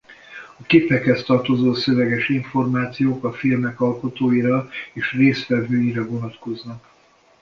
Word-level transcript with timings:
A 0.59 0.63
képekhez 0.65 1.23
tartozó 1.23 1.73
szöveges 1.73 2.29
információk 2.29 3.23
a 3.23 3.33
filmek 3.33 3.81
alkotóira 3.81 4.69
és 4.93 5.13
résztvevőire 5.13 6.05
vonatkoznak. 6.05 6.87